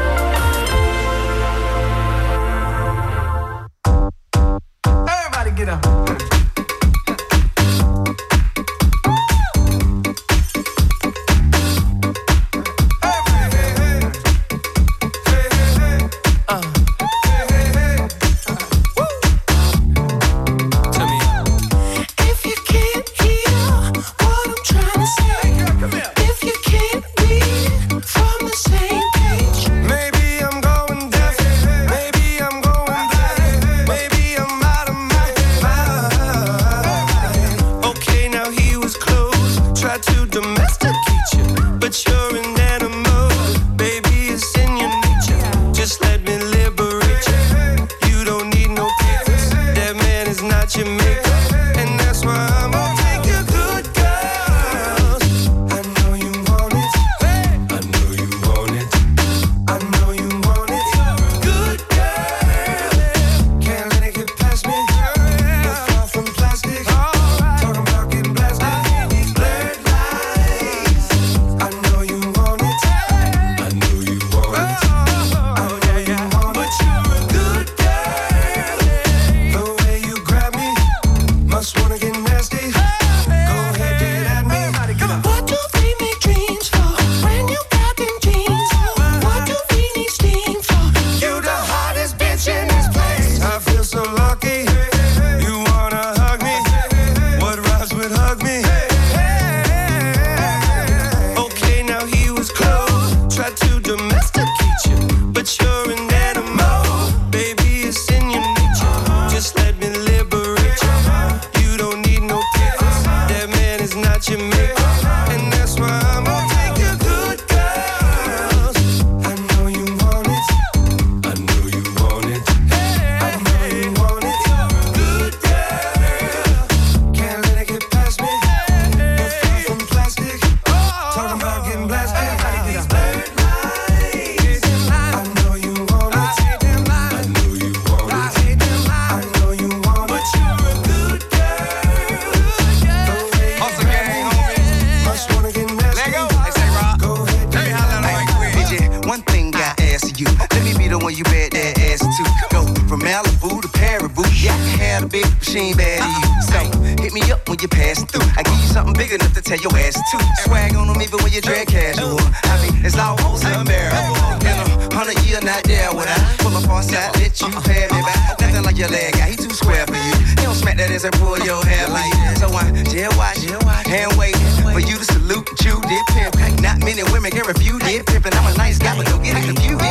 You 159.12 159.18
big 159.18 159.26
enough 159.26 159.34
to 159.34 159.42
tell 159.42 159.60
your 159.60 159.74
ass 159.76 159.94
too. 160.10 160.18
Swag 160.44 160.74
on 160.76 160.88
them 160.88 161.00
even 161.00 161.18
when 161.22 161.32
you 161.32 161.40
dress 161.40 161.64
casual. 161.66 162.18
I 162.44 162.54
mean, 162.62 162.84
it's 162.84 162.96
almost 162.96 163.44
unbearable. 163.44 164.16
In 164.40 164.56
a 164.56 164.94
hundred 164.94 165.18
year, 165.26 165.40
not 165.42 165.64
there 165.64 165.92
would 165.92 166.08
I 166.08 166.16
pull 166.38 166.56
up 166.56 166.68
on 166.68 166.82
side, 166.82 167.14
let 167.16 167.40
you 167.40 167.50
pay 167.62 167.88
me 167.92 168.00
back. 168.02 168.40
Nothing 168.40 168.64
like 168.64 168.78
your 168.78 168.88
leg 168.88 169.12
guy, 169.14 169.30
he 169.30 169.36
too 169.36 169.50
square 169.50 169.86
for 169.86 169.96
you. 169.96 170.14
He 170.38 170.44
don't 170.44 170.54
smack 170.54 170.76
that 170.78 170.90
ass 170.90 171.04
and 171.04 171.14
pull 171.14 171.38
your 171.40 171.62
hair 171.64 171.88
like. 171.88 172.12
So 172.38 172.48
I 172.48 172.70
jail 172.88 173.12
watch, 173.16 173.42
hand 173.86 174.12
wait 174.16 174.36
for 174.72 174.80
you 174.80 174.96
to 174.96 175.04
salute 175.04 175.48
and 175.48 175.58
chew 175.58 175.80
did 175.88 176.04
pimp. 176.12 176.60
Not 176.62 176.78
many 176.80 177.02
women 177.12 177.30
can 177.32 177.46
refuse 177.46 177.82
did 177.82 178.06
pimp, 178.06 178.26
and 178.26 178.34
I'm 178.34 178.52
a 178.52 178.56
nice 178.56 178.78
guy, 178.78 178.96
but 178.96 179.06
don't 179.06 179.22
get 179.22 179.36
it 179.36 179.44
confused. 179.44 179.82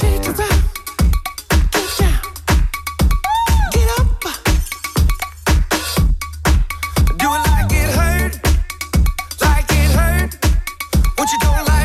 Shake 0.00 0.26
it 0.26 0.38
around. 0.38 0.67
You 11.30 11.36
don't 11.36 11.66
like 11.66 11.77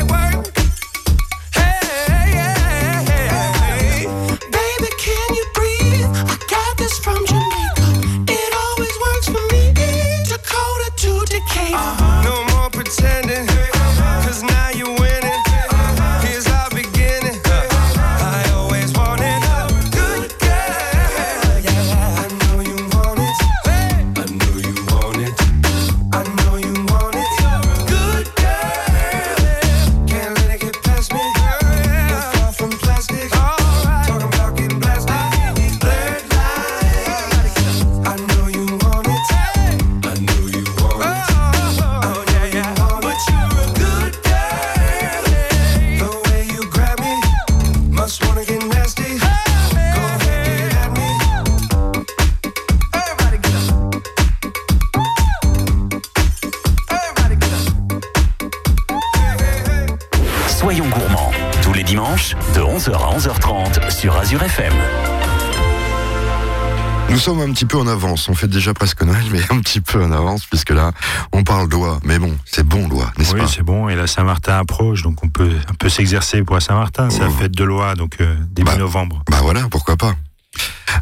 de 62.32 62.60
11h 62.60 62.92
à 62.94 63.18
11h30 63.18 63.90
sur 63.90 64.16
Azure 64.16 64.42
FM. 64.42 64.72
Nous 67.10 67.18
sommes 67.18 67.40
un 67.40 67.52
petit 67.52 67.66
peu 67.66 67.76
en 67.76 67.86
avance. 67.86 68.28
On 68.30 68.34
fait 68.34 68.48
déjà 68.48 68.72
presque 68.72 69.02
Noël, 69.02 69.22
mais 69.30 69.40
un 69.50 69.60
petit 69.60 69.80
peu 69.82 70.02
en 70.02 70.10
avance, 70.10 70.46
puisque 70.46 70.70
là, 70.70 70.92
on 71.32 71.44
parle 71.44 71.68
doigt. 71.68 72.00
Mais 72.04 72.18
bon, 72.18 72.34
c'est 72.46 72.66
bon 72.66 72.88
doigt, 72.88 73.12
n'est-ce 73.18 73.34
Oui, 73.34 73.40
pas 73.42 73.46
c'est 73.46 73.62
bon. 73.62 73.88
Et 73.90 73.94
la 73.94 74.06
Saint-Martin 74.06 74.56
approche, 74.58 75.02
donc 75.02 75.22
on 75.22 75.28
peut 75.28 75.50
un 75.70 75.74
peu 75.74 75.88
s'exercer 75.90 76.42
pour 76.42 76.54
la 76.56 76.60
Saint-Martin. 76.60 77.10
C'est 77.10 77.20
la 77.20 77.28
Oh. 77.28 77.32
fête 77.32 77.52
de 77.52 77.64
loi, 77.64 77.94
donc 77.94 78.16
euh, 78.20 78.34
début 78.50 78.70
Bah. 78.70 78.76
novembre. 78.78 79.22
Bah 79.30 79.38
voilà, 79.42 79.68
pourquoi 79.70 79.96
pas. 79.96 80.14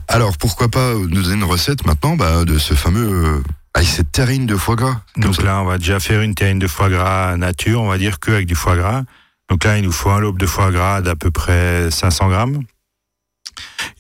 Alors, 0.09 0.37
pourquoi 0.37 0.69
pas 0.69 0.95
nous 0.95 1.23
donner 1.23 1.37
une 1.37 1.45
recette 1.45 1.87
maintenant 1.87 2.17
bah, 2.17 2.45
de 2.45 2.59
ce 2.59 2.75
fameux... 2.75 3.37
Euh, 3.39 3.43
ah, 3.75 3.83
cette 3.83 4.13
terrine 4.13 4.45
de 4.47 4.57
foie 4.57 4.77
gras. 4.77 5.01
Donc 5.17 5.37
ça. 5.37 5.43
là, 5.45 5.61
on 5.61 5.65
va 5.65 5.79
déjà 5.79 5.99
faire 6.01 6.21
une 6.21 6.35
terrine 6.35 6.59
de 6.59 6.67
foie 6.67 6.91
gras 6.91 7.37
nature, 7.37 7.81
on 7.81 7.89
va 7.89 7.97
dire 7.97 8.19
que 8.21 8.33
avec 8.33 8.47
du 8.47 8.55
foie 8.55 8.77
gras. 8.77 9.03
Donc 9.51 9.65
là, 9.65 9.79
il 9.79 9.85
nous 9.85 9.93
faut 9.93 10.11
un 10.11 10.21
lobe 10.21 10.39
de 10.39 10.47
foie 10.47 10.71
gras 10.71 11.01
d'à 11.03 11.15
peu 11.17 11.31
près 11.31 11.91
500 11.91 12.29
grammes. 12.29 12.63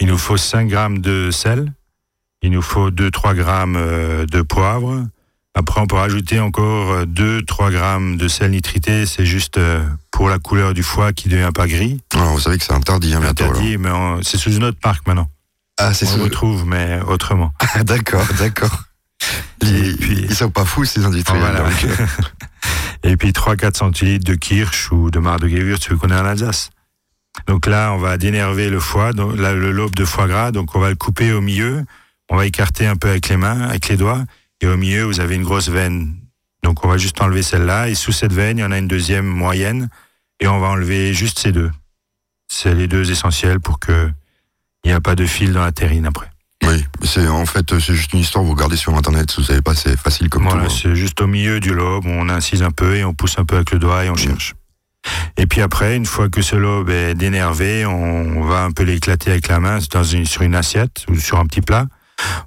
Il 0.00 0.06
nous 0.06 0.18
faut 0.18 0.36
5 0.36 0.68
grammes 0.68 0.98
de 1.00 1.30
sel. 1.30 1.72
Il 2.42 2.50
nous 2.50 2.62
faut 2.62 2.90
2-3 2.90 3.34
grammes 3.34 3.76
euh, 3.76 4.26
de 4.26 4.42
poivre. 4.42 5.06
Après, 5.54 5.80
on 5.82 5.86
peut 5.86 5.96
rajouter 5.96 6.40
encore 6.40 7.02
2-3 7.04 7.70
grammes 7.70 8.16
de 8.16 8.26
sel 8.28 8.52
nitrité. 8.52 9.04
C'est 9.04 9.26
juste 9.26 9.58
euh, 9.58 9.84
pour 10.10 10.28
la 10.30 10.38
couleur 10.38 10.72
du 10.72 10.82
foie 10.82 11.12
qui 11.12 11.28
devient 11.28 11.50
pas 11.54 11.66
gris. 11.68 12.00
Alors, 12.14 12.32
vous 12.32 12.40
savez 12.40 12.56
que 12.58 12.64
c'est 12.64 12.72
interdit 12.72 13.14
hein, 13.14 13.20
bientôt. 13.20 13.44
Interdit, 13.44 13.76
mais 13.76 13.90
c'est 14.22 14.38
sous 14.38 14.52
une 14.54 14.64
autre 14.64 14.78
marque 14.82 15.06
maintenant. 15.06 15.28
Ah, 15.78 15.92
c'est 15.94 16.08
On 16.12 16.16
le 16.16 16.22
retrouve, 16.24 16.64
mais 16.66 17.00
autrement. 17.06 17.52
Ah, 17.74 17.84
d'accord, 17.84 18.26
d'accord. 18.38 18.84
Ils, 19.62 19.96
puis- 19.96 20.26
ils 20.28 20.34
sont 20.34 20.50
pas 20.50 20.64
fous, 20.64 20.84
ces 20.84 21.04
industriels. 21.04 21.40
Voilà. 21.42 21.60
donc, 21.60 21.84
euh, 21.84 22.06
Et 23.04 23.16
puis 23.16 23.30
3-4 23.30 23.76
centilitres 23.76 24.24
de 24.24 24.34
kirsch 24.34 24.92
ou 24.92 25.10
de 25.10 25.18
marc 25.18 25.40
de 25.40 25.48
Gewürz, 25.48 25.80
celui 25.80 25.98
qu'on 25.98 26.10
a 26.10 26.22
en 26.22 26.26
Alsace. 26.26 26.70
Donc 27.46 27.66
là, 27.66 27.92
on 27.92 27.98
va 27.98 28.18
dénerver 28.18 28.70
le 28.70 28.78
foie, 28.78 29.12
donc 29.12 29.36
le 29.36 29.72
lobe 29.72 29.94
de 29.94 30.04
foie 30.04 30.28
gras. 30.28 30.52
Donc 30.52 30.74
on 30.74 30.80
va 30.80 30.90
le 30.90 30.96
couper 30.96 31.32
au 31.32 31.40
milieu. 31.40 31.84
On 32.30 32.36
va 32.36 32.46
écarter 32.46 32.86
un 32.86 32.96
peu 32.96 33.08
avec 33.08 33.28
les 33.28 33.36
mains, 33.36 33.60
avec 33.62 33.88
les 33.88 33.96
doigts. 33.96 34.24
Et 34.60 34.66
au 34.66 34.76
milieu, 34.76 35.04
vous 35.04 35.20
avez 35.20 35.34
une 35.34 35.44
grosse 35.44 35.68
veine. 35.68 36.16
Donc 36.62 36.84
on 36.84 36.88
va 36.88 36.98
juste 36.98 37.20
enlever 37.20 37.42
celle-là. 37.42 37.88
Et 37.88 37.94
sous 37.94 38.12
cette 38.12 38.32
veine, 38.32 38.58
il 38.58 38.60
y 38.60 38.64
en 38.64 38.72
a 38.72 38.78
une 38.78 38.88
deuxième 38.88 39.26
moyenne. 39.26 39.88
Et 40.40 40.46
on 40.46 40.58
va 40.60 40.68
enlever 40.68 41.14
juste 41.14 41.38
ces 41.38 41.52
deux. 41.52 41.70
C'est 42.48 42.74
les 42.74 42.88
deux 42.88 43.10
essentiels 43.10 43.60
pour 43.60 43.78
que 43.78 44.10
il 44.84 44.88
n'y 44.88 44.94
a 44.94 45.00
pas 45.00 45.14
de 45.14 45.26
fil 45.26 45.52
dans 45.52 45.62
la 45.62 45.72
terrine 45.72 46.06
après. 46.06 46.31
Oui, 46.64 46.84
c'est 47.02 47.26
en 47.28 47.44
fait, 47.46 47.78
c'est 47.80 47.94
juste 47.94 48.12
une 48.12 48.20
histoire, 48.20 48.44
vous 48.44 48.52
regardez 48.52 48.76
sur 48.76 48.94
Internet, 48.94 49.30
si 49.30 49.38
vous 49.38 49.46
savez 49.46 49.62
pas, 49.62 49.74
c'est 49.74 49.96
facile 49.98 50.28
comme 50.28 50.44
Voilà, 50.44 50.66
tout. 50.66 50.70
hein. 50.72 50.78
c'est 50.82 50.94
juste 50.94 51.20
au 51.20 51.26
milieu 51.26 51.60
du 51.60 51.74
lobe, 51.74 52.06
on 52.06 52.28
incise 52.28 52.62
un 52.62 52.70
peu 52.70 52.96
et 52.96 53.04
on 53.04 53.14
pousse 53.14 53.38
un 53.38 53.44
peu 53.44 53.56
avec 53.56 53.70
le 53.72 53.78
doigt 53.78 54.04
et 54.04 54.10
on 54.10 54.16
cherche. 54.16 54.54
Et 55.36 55.46
puis 55.46 55.60
après, 55.60 55.96
une 55.96 56.06
fois 56.06 56.28
que 56.28 56.42
ce 56.42 56.54
lobe 56.54 56.88
est 56.90 57.14
dénervé, 57.14 57.84
on 57.86 58.44
va 58.44 58.62
un 58.62 58.70
peu 58.70 58.84
l'éclater 58.84 59.30
avec 59.32 59.48
la 59.48 59.58
main 59.58 59.78
dans 59.92 60.04
une, 60.04 60.24
sur 60.26 60.42
une 60.42 60.54
assiette 60.54 61.04
ou 61.08 61.16
sur 61.16 61.38
un 61.40 61.46
petit 61.46 61.60
plat. 61.60 61.86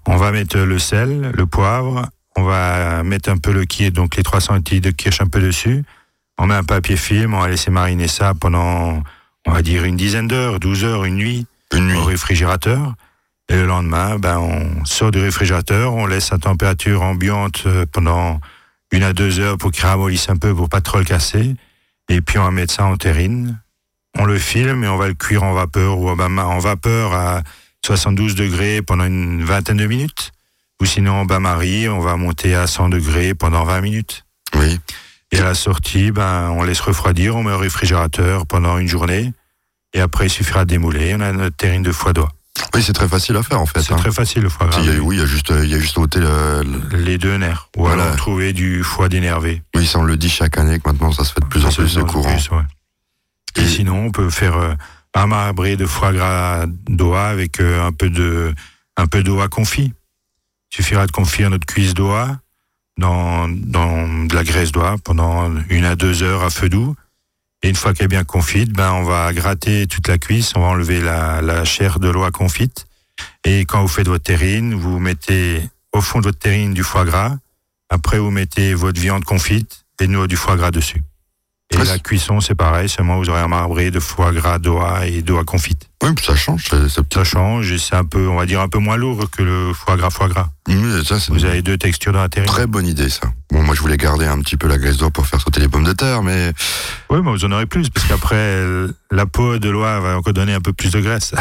On 0.06 0.16
va 0.16 0.32
mettre 0.32 0.58
le 0.58 0.80
sel, 0.80 1.32
le 1.36 1.46
poivre, 1.46 2.08
on 2.38 2.44
va 2.44 3.04
mettre 3.04 3.30
un 3.30 3.38
peu 3.38 3.52
le 3.52 3.66
kirsch, 3.66 3.92
donc 3.92 4.16
les 4.16 4.24
300 4.24 4.54
centilitres 4.56 4.88
de 4.88 4.92
kirsch 4.96 5.20
un 5.20 5.28
peu 5.28 5.42
dessus. 5.42 5.84
On 6.38 6.48
met 6.48 6.56
un 6.56 6.64
papier 6.64 6.96
film, 6.96 7.34
on 7.34 7.42
va 7.42 7.50
laisser 7.50 7.72
mariner 7.72 8.08
ça 8.08 8.34
pendant, 8.34 9.02
on 9.46 9.52
va 9.52 9.62
dire, 9.62 9.84
une 9.84 9.98
dizaine 9.98 10.28
d'heures, 10.30 10.60
12 10.62 10.84
heures, 10.86 11.04
une 11.06 11.16
nuit 11.16 11.46
Une 11.74 11.88
nuit. 11.88 11.98
au 11.98 12.04
réfrigérateur. 12.04 12.94
Et 13.50 13.56
le 13.56 13.66
lendemain, 13.66 14.18
ben, 14.18 14.40
on 14.40 14.86
sort 14.86 15.12
du 15.12 15.20
réfrigérateur, 15.20 15.94
on 15.94 16.08
laisse 16.08 16.32
à 16.32 16.38
température 16.38 17.04
ambiante 17.04 17.64
euh, 17.68 17.86
pendant 17.92 18.40
une 18.92 19.04
à 19.04 19.14
deux 19.14 19.40
heures 19.40 19.58
pour 19.58 19.72
qu'il 19.72 19.86
ramollisse 19.86 20.30
un 20.30 20.38
peu 20.38 20.54
pour 20.54 20.70
pas 20.70 20.82
trop 20.82 20.98
le 20.98 21.06
casser. 21.06 21.56
Et 22.10 22.22
puis 22.22 22.40
on 22.40 22.44
va 22.44 22.52
mettre 22.52 22.74
ça 22.74 22.86
en 22.86 22.98
terrine. 22.98 23.60
On 24.18 24.26
le 24.26 24.40
filme 24.40 24.84
et 24.84 24.88
on 24.88 24.98
va 24.98 25.08
le 25.08 25.14
cuire 25.14 25.44
en 25.44 25.54
vapeur 25.54 26.00
ou 26.00 26.10
en 26.10 26.60
vapeur 26.60 27.14
à 27.14 27.42
72 27.86 28.36
degrés 28.36 28.82
pendant 28.82 29.06
une 29.06 29.44
vingtaine 29.44 29.78
de 29.78 29.86
minutes. 29.86 30.32
Ou 30.82 30.86
sinon 30.86 31.14
en 31.14 31.26
bain-marie, 31.26 31.88
on 31.88 32.00
va 32.00 32.16
monter 32.16 32.56
à 32.56 32.68
100 32.68 32.90
degrés 32.90 33.34
pendant 33.34 33.64
20 33.64 33.82
minutes. 33.82 34.26
Oui. 34.56 34.80
Et 35.32 35.40
à 35.40 35.44
la 35.44 35.56
sortie, 35.56 36.12
ben, 36.12 36.50
on 36.52 36.64
laisse 36.64 36.80
refroidir, 36.80 37.36
on 37.36 37.44
met 37.44 37.52
au 37.52 37.58
réfrigérateur 37.58 38.46
pendant 38.46 38.78
une 38.78 38.88
journée. 38.88 39.34
Et 39.94 40.02
après, 40.02 40.28
il 40.28 40.30
suffira 40.30 40.66
de 40.66 40.70
démouler. 40.70 41.16
On 41.16 41.22
a 41.22 41.32
notre 41.32 41.56
terrine 41.56 41.84
de 41.84 41.92
foie 41.92 42.14
d'oie. 42.14 42.32
Oui, 42.74 42.82
c'est 42.84 42.94
très 42.94 43.08
facile 43.08 43.36
à 43.38 43.44
faire 43.44 43.60
en 43.62 43.66
fait. 43.66 43.82
C'est 43.82 43.94
hein. 43.94 43.98
très 43.98 44.12
facile 44.12 44.42
le 44.44 44.50
foie 44.50 44.68
gras. 44.68 44.80
Il 44.82 44.86
y 44.94 44.96
a- 44.96 45.00
oui, 45.00 45.16
il 45.16 45.20
y 45.20 45.22
a 45.22 45.26
juste, 45.26 45.52
il 45.64 45.70
y 45.70 45.74
a 45.76 45.80
juste 45.80 45.98
ôté 45.98 46.20
le, 46.20 46.62
le- 46.64 46.98
Les 46.98 47.18
deux 47.18 47.38
nerfs. 47.38 47.70
Ou 47.78 47.82
Voilà. 47.86 48.04
alors 48.04 48.16
trouver 48.18 48.54
du 48.54 48.84
foie 48.84 49.08
dénervé. 49.10 49.62
Oui, 49.76 49.86
ça 49.86 50.00
on 50.00 50.04
le 50.04 50.18
dit 50.18 50.30
chaque 50.30 50.58
année 50.58 50.80
que 50.80 50.90
maintenant 50.90 51.12
ça 51.12 51.24
se 51.24 51.34
fait 51.34 51.42
de 51.42 51.46
plus 51.46 51.66
en 51.66 51.70
plus 51.70 51.88
c'est 51.88 52.06
courant. 52.06 52.34
plus, 52.34 52.50
ouais. 52.52 52.64
Et, 53.58 53.62
Et- 53.62 53.68
sinon, 53.68 54.06
on 54.08 54.12
peut 54.12 54.30
faire 54.30 54.58
euh, 54.58 54.74
un 55.14 55.28
marbré 55.28 55.78
de 55.78 55.86
foie 55.86 56.12
gras 56.12 56.66
d'oie 56.90 57.28
avec 57.28 57.60
euh, 57.62 57.86
un 57.86 57.92
peu 57.94 58.10
de 58.10 58.54
un 58.98 59.08
peu 59.08 59.24
d'oie 59.24 59.48
confit. 59.48 59.94
Il 60.72 60.76
suffira 60.76 61.06
de 61.08 61.12
confire 61.12 61.50
notre 61.50 61.66
cuisse 61.66 61.94
d'oie 61.94 62.38
dans, 62.98 63.48
dans 63.50 64.26
de 64.26 64.34
la 64.36 64.44
graisse 64.44 64.72
d'oie 64.72 64.96
pendant 65.04 65.52
une 65.70 65.86
à 65.86 65.96
deux 65.96 66.24
heures 66.24 66.44
à 66.44 66.50
feu 66.50 66.68
doux. 66.70 66.96
Et 67.66 67.70
une 67.70 67.76
fois 67.76 67.96
qu'elle 67.96 68.06
est 68.06 68.10
bien 68.10 68.24
confite, 68.24 68.72
ben 68.74 68.92
on 68.92 69.02
va 69.02 69.34
gratter 69.34 69.88
toute 69.88 70.08
la 70.08 70.20
cuisse, 70.20 70.54
on 70.56 70.60
va 70.60 70.68
enlever 70.68 71.02
la, 71.02 71.42
la 71.42 71.66
chair 71.66 72.00
de 72.00 72.08
l'oie 72.10 72.30
confite. 72.30 72.86
Et 73.44 73.62
quand 73.62 73.82
vous 73.82 73.88
faites 73.88 74.08
votre 74.08 74.24
terrine, 74.24 74.76
vous 74.76 75.00
mettez 75.00 75.68
au 75.92 76.00
fond 76.00 76.20
de 76.20 76.26
votre 76.26 76.38
terrine 76.38 76.76
du 76.76 76.84
foie 76.84 77.06
gras. 77.06 77.36
Après, 77.90 78.20
vous 78.20 78.30
mettez 78.30 78.76
votre 78.76 79.02
viande 79.02 79.24
confite 79.24 79.84
et 80.00 80.06
nous 80.06 80.28
du 80.28 80.36
foie 80.36 80.58
gras 80.58 80.70
dessus. 80.70 81.02
Et 81.72 81.78
Ah, 81.80 81.86
la 81.86 81.98
cuisson, 81.98 82.40
c'est 82.40 82.54
pareil, 82.54 82.88
seulement 82.88 83.18
vous 83.18 83.32
aurez 83.32 83.42
un 83.42 83.48
marbré 83.48 83.90
de 83.90 84.00
foie 84.00 84.32
gras 84.32 84.60
d'oie 84.60 85.08
et 85.08 85.24
d'oie 85.24 85.44
confite. 85.44 85.85
Oui, 86.04 86.10
ça 86.22 86.36
change. 86.36 86.66
Ça 87.12 87.24
change 87.24 87.72
et 87.72 87.78
c'est 87.78 87.96
un 87.96 88.04
peu, 88.04 88.28
on 88.28 88.36
va 88.36 88.46
dire, 88.46 88.60
un 88.62 88.68
peu 88.68 88.80
moins 88.80 88.98
lourd 88.98 89.30
que 89.32 89.42
le 89.42 89.74
foie 89.74 89.96
gras 89.98 90.10
foie 90.10 90.28
gras. 90.28 90.50
Ça, 91.04 91.16
Vous 91.30 91.40
une 91.40 91.46
avez 91.46 91.62
deux 91.62 91.78
textures 91.78 92.12
dans 92.14 92.22
la 92.22 92.30
terrine. 92.30 92.48
très 92.50 92.68
bonne 92.68 92.86
idée 92.88 93.10
ça. 93.10 93.28
Bon, 93.52 93.62
moi 93.64 93.76
je 93.76 93.82
voulais 93.82 93.98
garder 93.98 94.26
un 94.26 94.40
petit 94.40 94.58
peu 94.58 94.68
la 94.68 94.78
graisse 94.78 94.98
d'oie 94.98 95.10
pour 95.12 95.26
faire 95.26 95.40
sauter 95.42 95.60
les 95.62 95.68
pommes 95.68 95.84
de 95.84 95.94
terre, 95.94 96.22
mais 96.24 96.52
Oui, 97.10 97.20
mais 97.24 97.32
vous 97.32 97.46
en 97.46 97.52
aurez 97.52 97.66
plus, 97.66 97.90
parce 97.90 98.06
qu'après, 98.08 98.62
la 99.12 99.26
peau 99.26 99.58
de 99.58 99.70
l'oie 99.70 100.00
va 100.00 100.18
encore 100.18 100.34
donner 100.34 100.54
un 100.54 100.62
peu 100.62 100.74
plus 100.74 100.92
de 100.92 101.00
graisse. 101.00 101.34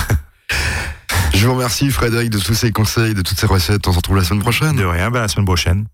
Je 1.35 1.47
vous 1.47 1.55
remercie 1.55 1.91
Frédéric 1.91 2.31
de 2.31 2.39
tous 2.39 2.55
ces 2.55 2.71
conseils, 2.71 3.15
de 3.15 3.23
toutes 3.23 3.39
ces 3.39 3.47
recettes. 3.47 3.87
On 3.89 3.93
se 3.93 3.97
retrouve 3.97 4.17
la 4.17 4.25
semaine 4.25 4.41
prochaine. 4.43 4.77
De 4.77 4.85
rien, 4.85 5.11
ben, 5.11 5.21
la 5.21 5.29
semaine 5.29 5.47
prochaine. 5.47 5.87